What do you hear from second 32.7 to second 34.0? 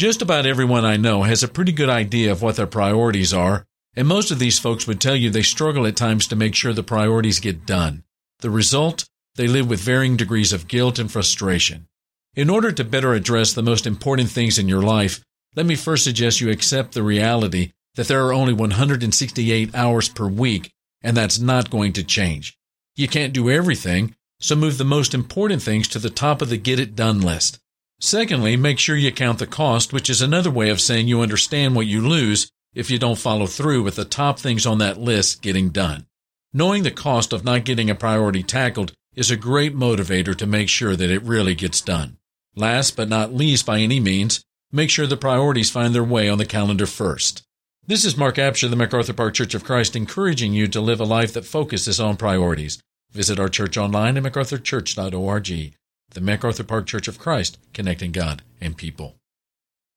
if you don't follow through with